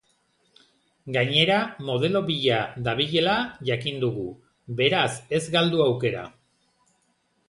Gainera, 1.15 1.57
modelo 1.89 2.21
bila 2.29 2.57
dabilela 2.87 3.35
jakin 3.71 4.01
dugu, 4.05 4.23
beraz, 4.79 5.05
ez 5.39 5.43
galdu 5.57 5.85
aukera. 5.87 6.25